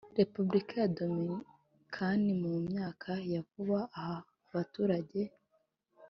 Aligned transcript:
repubulika 0.19 0.73
ya 0.81 0.89
dominikani 0.99 2.31
mu 2.43 2.51
myaka 2.69 3.09
ya 3.31 3.41
vuba 3.49 3.79
aha 3.99 4.17
abaturage 4.49 5.21